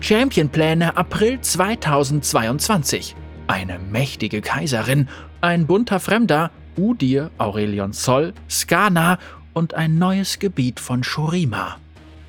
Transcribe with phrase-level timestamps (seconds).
[0.00, 3.16] Championpläne April 2022.
[3.46, 5.08] Eine mächtige Kaiserin,
[5.40, 9.18] ein bunter Fremder, Udir, Aurelion Sol, Skana
[9.52, 11.76] und ein neues Gebiet von Shurima.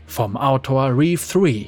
[0.08, 1.68] Vom Autor Reeve 3.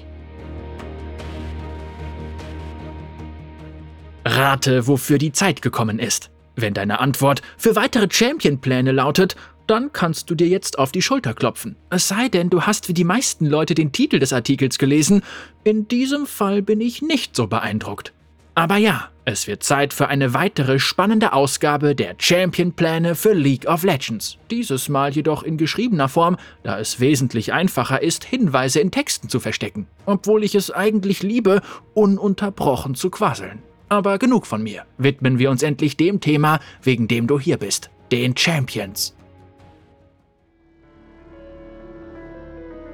[4.25, 6.31] Rate, wofür die Zeit gekommen ist.
[6.55, 9.35] Wenn deine Antwort für weitere Champion-Pläne lautet,
[9.67, 11.75] dann kannst du dir jetzt auf die Schulter klopfen.
[11.89, 15.21] Es sei denn, du hast wie die meisten Leute den Titel des Artikels gelesen.
[15.63, 18.13] In diesem Fall bin ich nicht so beeindruckt.
[18.53, 23.83] Aber ja, es wird Zeit für eine weitere spannende Ausgabe der Champion-Pläne für League of
[23.83, 24.37] Legends.
[24.49, 29.39] Dieses Mal jedoch in geschriebener Form, da es wesentlich einfacher ist, Hinweise in Texten zu
[29.39, 29.87] verstecken.
[30.05, 31.61] Obwohl ich es eigentlich liebe,
[31.93, 33.59] ununterbrochen zu quasseln.
[33.87, 34.83] Aber genug von mir.
[34.97, 37.89] Widmen wir uns endlich dem Thema, wegen dem du hier bist.
[38.11, 39.15] Den Champions.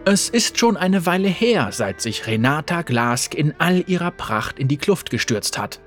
[0.09, 4.70] Es ist schon eine Weile her, seit sich Renata Glask in all ihrer Pracht in
[4.70, 5.81] die Kluft gestürzt hat.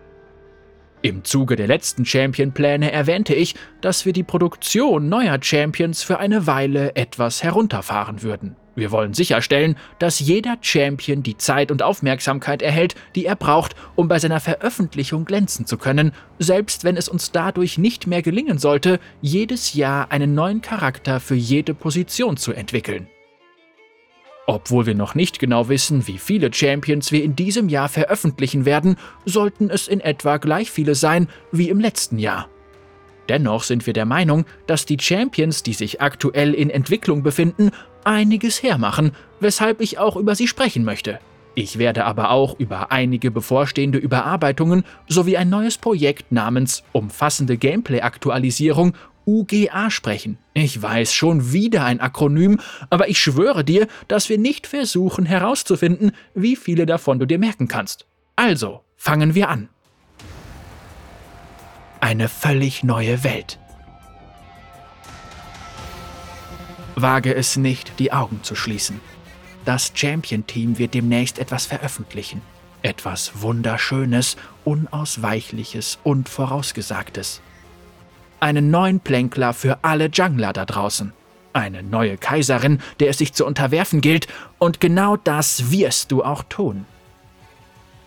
[1.01, 6.47] Im Zuge der letzten Champion-Pläne erwähnte ich, dass wir die Produktion neuer Champions für eine
[6.47, 8.57] Weile etwas herunterfahren würden.
[8.75, 14.09] Wir wollen sicherstellen, dass jeder Champion die Zeit und Aufmerksamkeit erhält, die er braucht, um
[14.09, 19.01] bei seiner Veröffentlichung glänzen zu können, selbst wenn es uns dadurch nicht mehr gelingen sollte,
[19.23, 23.09] jedes Jahr einen neuen Charakter für jede Position zu entwickeln.
[24.53, 28.97] Obwohl wir noch nicht genau wissen, wie viele Champions wir in diesem Jahr veröffentlichen werden,
[29.25, 32.49] sollten es in etwa gleich viele sein wie im letzten Jahr.
[33.29, 37.71] Dennoch sind wir der Meinung, dass die Champions, die sich aktuell in Entwicklung befinden,
[38.03, 41.21] einiges hermachen, weshalb ich auch über sie sprechen möchte.
[41.55, 48.95] Ich werde aber auch über einige bevorstehende Überarbeitungen sowie ein neues Projekt namens Umfassende Gameplay-Aktualisierung
[49.31, 50.39] UGA sprechen.
[50.55, 52.59] Ich weiß schon wieder ein Akronym,
[52.91, 57.69] aber ich schwöre dir, dass wir nicht versuchen herauszufinden, wie viele davon du dir merken
[57.69, 58.07] kannst.
[58.35, 59.69] Also, fangen wir an.
[62.01, 63.61] Eine völlig neue Welt.
[66.97, 69.01] Wage es nicht, die Augen zu schließen.
[69.65, 72.43] Das Champion-Team wird demnächst etwas veröffentlichen.
[72.83, 77.43] Etwas Wunderschönes, Unausweichliches und Vorausgesagtes
[78.41, 81.13] einen neuen Plänkler für alle Jungler da draußen.
[81.53, 84.29] Eine neue Kaiserin, der es sich zu unterwerfen gilt,
[84.59, 86.87] und genau das wirst du auch tun.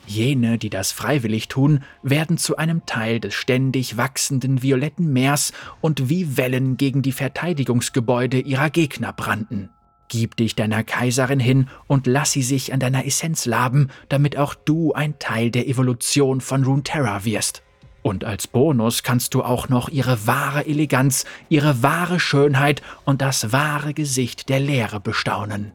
[0.05, 6.09] Jene, die das freiwillig tun, werden zu einem Teil des ständig wachsenden violetten Meers und
[6.09, 9.69] wie Wellen gegen die Verteidigungsgebäude ihrer Gegner branden.
[10.09, 14.53] Gib dich deiner Kaiserin hin und lass sie sich an deiner Essenz laben, damit auch
[14.53, 17.63] du ein Teil der Evolution von Runeterra wirst.
[18.03, 23.53] Und als Bonus kannst du auch noch ihre wahre Eleganz, ihre wahre Schönheit und das
[23.53, 25.72] wahre Gesicht der Lehre bestaunen.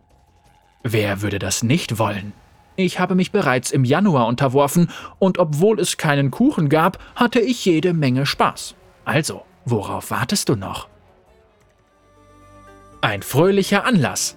[0.82, 2.34] Wer würde das nicht wollen?
[2.76, 7.64] Ich habe mich bereits im Januar unterworfen, und obwohl es keinen Kuchen gab, hatte ich
[7.64, 8.76] jede Menge Spaß.
[9.04, 10.86] Also, worauf wartest du noch?
[13.00, 14.36] Ein fröhlicher Anlass.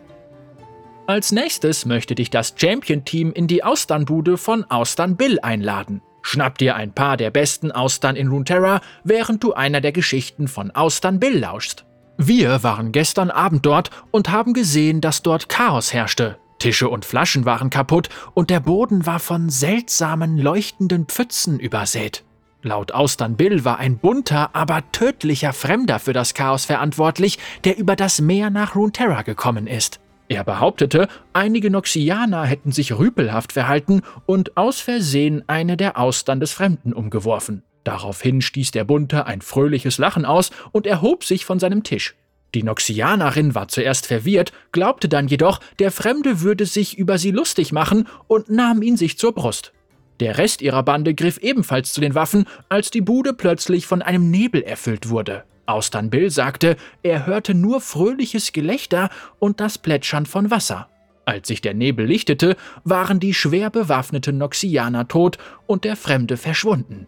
[1.07, 6.01] Als nächstes möchte dich das Champion-Team in die Austernbude von Austern Bill einladen.
[6.21, 10.71] Schnapp dir ein paar der besten Austern in Runeterra, während du einer der Geschichten von
[10.71, 11.85] Austern Bill lauschst.
[12.17, 16.37] Wir waren gestern Abend dort und haben gesehen, dass dort Chaos herrschte.
[16.59, 22.23] Tische und Flaschen waren kaputt und der Boden war von seltsamen leuchtenden Pfützen übersät.
[22.61, 27.95] Laut Austern Bill war ein bunter, aber tödlicher Fremder für das Chaos verantwortlich, der über
[27.95, 29.99] das Meer nach Runeterra gekommen ist.
[30.31, 36.53] Er behauptete, einige Noxianer hätten sich rüpelhaft verhalten und aus Versehen eine der Austern des
[36.53, 37.63] Fremden umgeworfen.
[37.83, 42.15] Daraufhin stieß der Bunte ein fröhliches Lachen aus und erhob sich von seinem Tisch.
[42.55, 47.73] Die Noxianerin war zuerst verwirrt, glaubte dann jedoch, der Fremde würde sich über sie lustig
[47.73, 49.73] machen und nahm ihn sich zur Brust.
[50.21, 54.31] Der Rest ihrer Bande griff ebenfalls zu den Waffen, als die Bude plötzlich von einem
[54.31, 55.43] Nebel erfüllt wurde.
[55.71, 59.09] Austern Bill sagte, er hörte nur fröhliches Gelächter
[59.39, 60.87] und das Plätschern von Wasser.
[61.25, 65.37] Als sich der Nebel lichtete, waren die schwer bewaffneten Noxianer tot
[65.67, 67.07] und der Fremde verschwunden.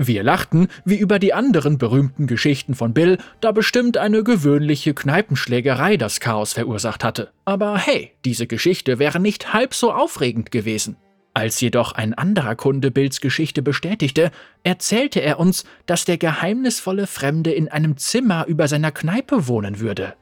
[0.00, 5.96] Wir lachten wie über die anderen berühmten Geschichten von Bill, da bestimmt eine gewöhnliche Kneipenschlägerei
[5.96, 7.30] das Chaos verursacht hatte.
[7.44, 10.96] Aber hey, diese Geschichte wäre nicht halb so aufregend gewesen.
[11.38, 14.32] Als jedoch ein anderer Kunde Bills Geschichte bestätigte,
[14.64, 20.14] erzählte er uns, dass der geheimnisvolle Fremde in einem Zimmer über seiner Kneipe wohnen würde.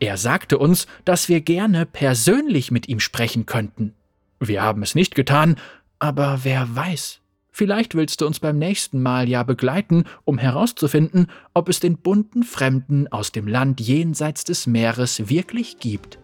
[0.00, 3.94] Er sagte uns, dass wir gerne persönlich mit ihm sprechen könnten.
[4.40, 5.54] Wir haben es nicht getan,
[6.00, 7.20] aber wer weiß.
[7.52, 12.42] Vielleicht willst du uns beim nächsten Mal ja begleiten, um herauszufinden, ob es den bunten
[12.42, 16.18] Fremden aus dem Land jenseits des Meeres wirklich gibt.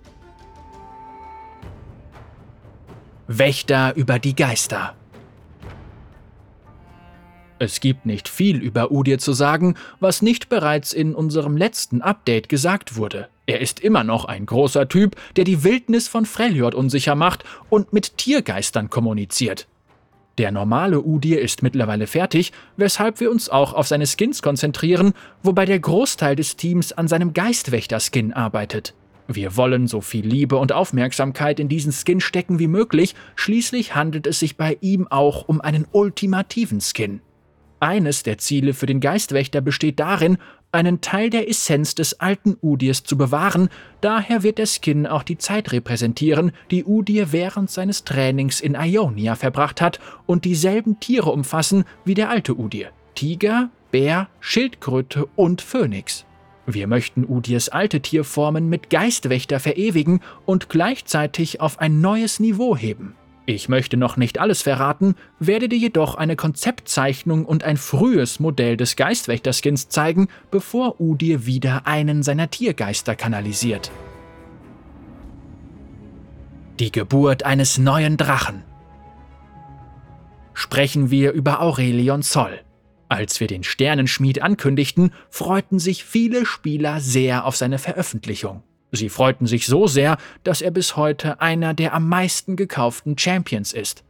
[3.32, 4.96] Wächter über die Geister.
[7.60, 12.48] Es gibt nicht viel über Udir zu sagen, was nicht bereits in unserem letzten Update
[12.48, 13.28] gesagt wurde.
[13.46, 17.92] Er ist immer noch ein großer Typ, der die Wildnis von Freljord unsicher macht und
[17.92, 19.68] mit Tiergeistern kommuniziert.
[20.36, 25.66] Der normale Udir ist mittlerweile fertig, weshalb wir uns auch auf seine Skins konzentrieren, wobei
[25.66, 28.92] der Großteil des Teams an seinem Geistwächter-Skin arbeitet.
[29.32, 34.26] Wir wollen so viel Liebe und Aufmerksamkeit in diesen Skin stecken wie möglich, schließlich handelt
[34.26, 37.20] es sich bei ihm auch um einen ultimativen Skin.
[37.78, 40.38] Eines der Ziele für den Geistwächter besteht darin,
[40.72, 43.68] einen Teil der Essenz des alten Udirs zu bewahren,
[44.00, 49.36] daher wird der Skin auch die Zeit repräsentieren, die Udir während seines Trainings in Ionia
[49.36, 52.90] verbracht hat und dieselben Tiere umfassen wie der alte Udir.
[53.14, 56.26] Tiger, Bär, Schildkröte und Phönix.
[56.72, 63.14] Wir möchten Udirs alte Tierformen mit Geistwächter verewigen und gleichzeitig auf ein neues Niveau heben.
[63.46, 68.76] Ich möchte noch nicht alles verraten, werde dir jedoch eine Konzeptzeichnung und ein frühes Modell
[68.76, 73.90] des Geistwächterskins zeigen, bevor Udir wieder einen seiner Tiergeister kanalisiert.
[76.78, 78.62] Die Geburt eines neuen Drachen.
[80.54, 82.60] Sprechen wir über Aurelion Zoll.
[83.10, 88.62] Als wir den Sternenschmied ankündigten, freuten sich viele Spieler sehr auf seine Veröffentlichung.
[88.92, 93.72] Sie freuten sich so sehr, dass er bis heute einer der am meisten gekauften Champions
[93.72, 94.04] ist.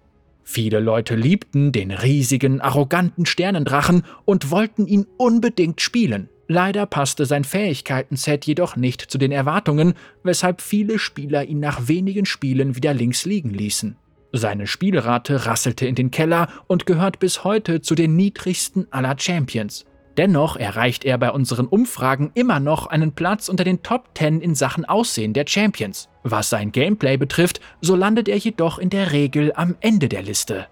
[0.45, 6.29] Viele Leute liebten den riesigen, arroganten Sternendrachen und wollten ihn unbedingt spielen.
[6.47, 9.95] Leider passte sein Fähigkeiten-Set jedoch nicht zu den Erwartungen,
[10.25, 13.97] weshalb viele Spieler ihn nach wenigen Spielen wieder links liegen ließen.
[14.33, 19.85] Seine Spielrate rasselte in den Keller und gehört bis heute zu den niedrigsten aller Champions.
[20.17, 24.55] Dennoch erreicht er bei unseren Umfragen immer noch einen Platz unter den Top 10 in
[24.55, 26.09] Sachen Aussehen der Champions.
[26.23, 30.67] Was sein Gameplay betrifft, so landet er jedoch in der Regel am Ende der Liste.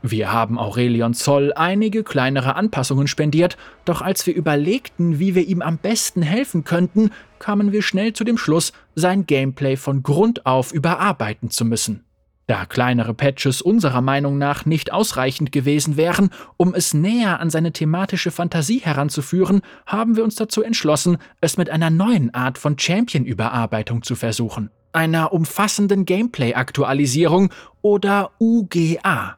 [0.00, 5.60] Wir haben Aurelion Zoll einige kleinere Anpassungen spendiert, doch als wir überlegten, wie wir ihm
[5.60, 10.72] am besten helfen könnten, kamen wir schnell zu dem Schluss, sein Gameplay von Grund auf
[10.72, 12.04] überarbeiten zu müssen.
[12.48, 17.72] Da kleinere Patches unserer Meinung nach nicht ausreichend gewesen wären, um es näher an seine
[17.72, 24.02] thematische Fantasie heranzuführen, haben wir uns dazu entschlossen, es mit einer neuen Art von Champion-Überarbeitung
[24.02, 24.70] zu versuchen.
[24.94, 27.52] Einer umfassenden Gameplay-Aktualisierung
[27.82, 29.36] oder UGA.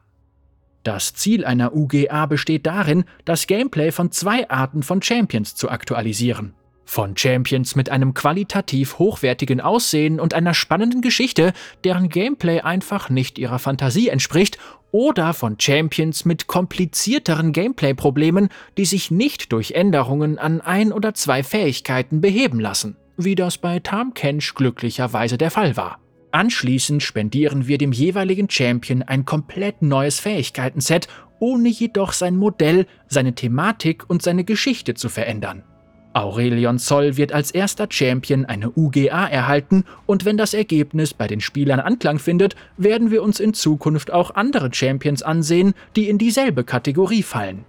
[0.83, 6.53] Das Ziel einer UGA besteht darin, das Gameplay von zwei Arten von Champions zu aktualisieren.
[6.91, 11.53] Von Champions mit einem qualitativ hochwertigen Aussehen und einer spannenden Geschichte,
[11.85, 14.57] deren Gameplay einfach nicht ihrer Fantasie entspricht,
[14.91, 21.43] oder von Champions mit komplizierteren Gameplay-Problemen, die sich nicht durch Änderungen an ein oder zwei
[21.43, 25.97] Fähigkeiten beheben lassen, wie das bei Tamkench glücklicherweise der Fall war.
[26.31, 31.07] Anschließend spendieren wir dem jeweiligen Champion ein komplett neues Fähigkeitenset,
[31.39, 35.63] ohne jedoch sein Modell, seine Thematik und seine Geschichte zu verändern.
[36.13, 41.41] Aurelion Zoll wird als erster Champion eine UGA erhalten und wenn das Ergebnis bei den
[41.41, 46.63] Spielern Anklang findet, werden wir uns in Zukunft auch andere Champions ansehen, die in dieselbe
[46.63, 47.65] Kategorie fallen.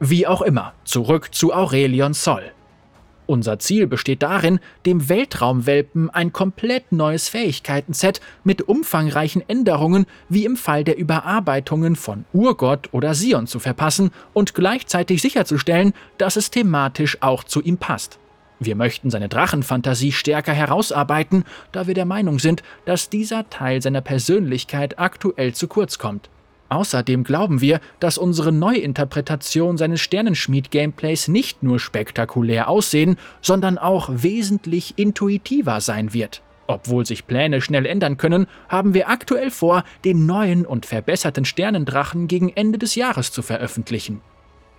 [0.00, 2.52] Wie auch immer, zurück zu Aurelion Zoll.
[3.30, 10.56] Unser Ziel besteht darin, dem Weltraumwelpen ein komplett neues Fähigkeitenset mit umfangreichen Änderungen wie im
[10.56, 17.18] Fall der Überarbeitungen von Urgott oder Sion zu verpassen und gleichzeitig sicherzustellen, dass es thematisch
[17.20, 18.18] auch zu ihm passt.
[18.58, 24.00] Wir möchten seine Drachenfantasie stärker herausarbeiten, da wir der Meinung sind, dass dieser Teil seiner
[24.00, 26.30] Persönlichkeit aktuell zu kurz kommt.
[26.70, 34.94] Außerdem glauben wir, dass unsere Neuinterpretation seines Sternenschmied-Gameplays nicht nur spektakulär aussehen, sondern auch wesentlich
[34.96, 36.42] intuitiver sein wird.
[36.68, 42.28] Obwohl sich Pläne schnell ändern können, haben wir aktuell vor, den neuen und verbesserten Sternendrachen
[42.28, 44.20] gegen Ende des Jahres zu veröffentlichen.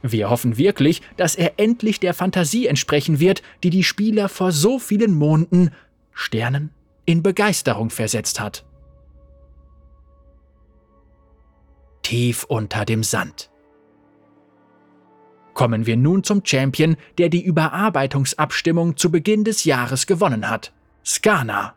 [0.01, 4.79] Wir hoffen wirklich, dass er endlich der Fantasie entsprechen wird, die die Spieler vor so
[4.79, 5.71] vielen Monden
[6.13, 6.69] Sternen
[7.05, 8.63] in Begeisterung versetzt hat.
[12.12, 13.50] Tief unter dem Sand.
[15.53, 20.74] Kommen wir nun zum Champion, der die Überarbeitungsabstimmung zu Beginn des Jahres gewonnen hat.
[21.06, 21.74] Skana.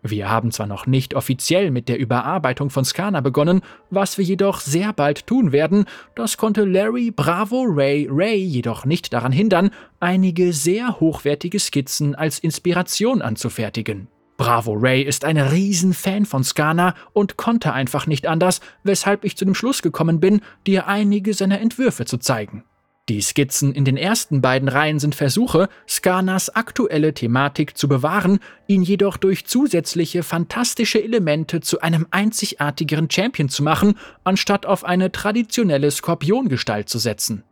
[0.00, 4.60] Wir haben zwar noch nicht offiziell mit der Überarbeitung von Skana begonnen, was wir jedoch
[4.60, 10.52] sehr bald tun werden, das konnte Larry Bravo Ray Ray jedoch nicht daran hindern, einige
[10.52, 14.06] sehr hochwertige Skizzen als Inspiration anzufertigen.
[14.36, 19.44] Bravo Ray ist ein Riesenfan von Skana und konnte einfach nicht anders, weshalb ich zu
[19.44, 22.64] dem Schluss gekommen bin, dir einige seiner Entwürfe zu zeigen.
[23.10, 28.82] Die Skizzen in den ersten beiden Reihen sind Versuche, Skanas aktuelle Thematik zu bewahren, ihn
[28.82, 35.90] jedoch durch zusätzliche fantastische Elemente zu einem einzigartigeren Champion zu machen, anstatt auf eine traditionelle
[35.90, 37.44] Skorpiongestalt zu setzen.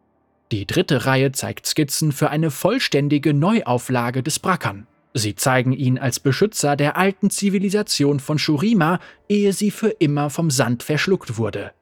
[0.52, 4.86] Die dritte Reihe zeigt Skizzen für eine vollständige Neuauflage des Brackern.
[5.14, 10.50] Sie zeigen ihn als Beschützer der alten Zivilisation von Shurima, ehe sie für immer vom
[10.50, 11.72] Sand verschluckt wurde.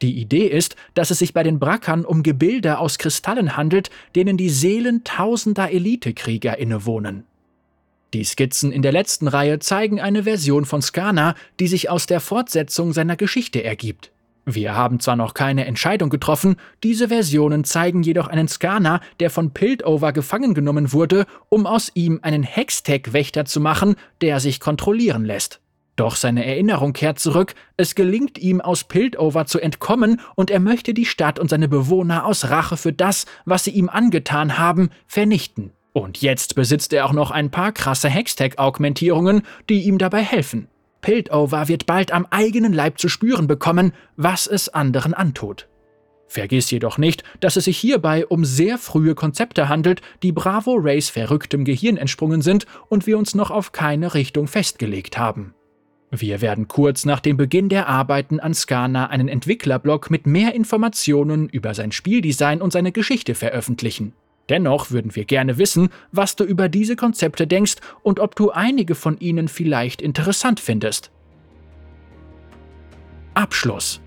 [0.00, 4.36] Die Idee ist, dass es sich bei den Brackern um Gebilde aus Kristallen handelt, denen
[4.36, 7.24] die Seelen tausender Elitekrieger innewohnen.
[8.14, 12.20] Die Skizzen in der letzten Reihe zeigen eine Version von Skana, die sich aus der
[12.20, 14.12] Fortsetzung seiner Geschichte ergibt.
[14.50, 19.52] Wir haben zwar noch keine Entscheidung getroffen, diese Versionen zeigen jedoch einen Skana, der von
[19.52, 25.60] Piltover gefangen genommen wurde, um aus ihm einen Hextech-Wächter zu machen, der sich kontrollieren lässt.
[25.96, 30.94] Doch seine Erinnerung kehrt zurück, es gelingt ihm aus Piltover zu entkommen und er möchte
[30.94, 35.72] die Stadt und seine Bewohner aus Rache für das, was sie ihm angetan haben, vernichten.
[35.92, 40.68] Und jetzt besitzt er auch noch ein paar krasse Hextech-Augmentierungen, die ihm dabei helfen.
[41.00, 45.68] Piltover wird bald am eigenen Leib zu spüren bekommen, was es anderen antut.
[46.26, 51.08] Vergiss jedoch nicht, dass es sich hierbei um sehr frühe Konzepte handelt, die Bravo Rays
[51.08, 55.54] verrücktem Gehirn entsprungen sind und wir uns noch auf keine Richtung festgelegt haben.
[56.10, 61.48] Wir werden kurz nach dem Beginn der Arbeiten an Skana einen Entwicklerblog mit mehr Informationen
[61.48, 64.12] über sein Spieldesign und seine Geschichte veröffentlichen.
[64.48, 68.94] Dennoch würden wir gerne wissen, was du über diese Konzepte denkst und ob du einige
[68.94, 71.10] von ihnen vielleicht interessant findest.
[73.34, 74.00] Abschluss.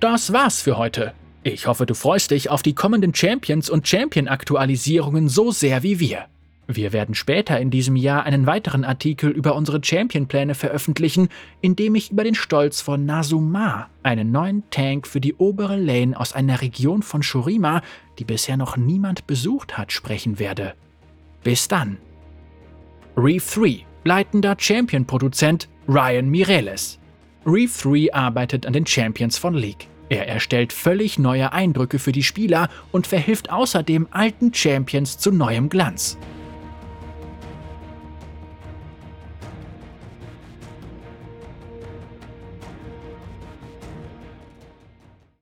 [0.00, 1.14] Das war's für heute.
[1.42, 6.26] Ich hoffe, du freust dich auf die kommenden Champions und Champion-Aktualisierungen so sehr wie wir.
[6.70, 11.30] Wir werden später in diesem Jahr einen weiteren Artikel über unsere Champion-Pläne veröffentlichen,
[11.62, 16.20] in dem ich über den Stolz von Nazuma, einen neuen Tank für die obere Lane
[16.20, 17.80] aus einer Region von Shurima,
[18.18, 20.74] die bisher noch niemand besucht hat, sprechen werde.
[21.42, 21.96] Bis dann.
[23.16, 26.98] Reef 3, leitender Champion-Produzent Ryan Mireles.
[27.46, 29.88] Reef 3 arbeitet an den Champions von League.
[30.10, 35.70] Er erstellt völlig neue Eindrücke für die Spieler und verhilft außerdem alten Champions zu neuem
[35.70, 36.18] Glanz.